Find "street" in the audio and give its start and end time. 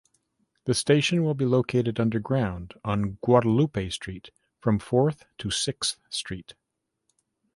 6.09-6.55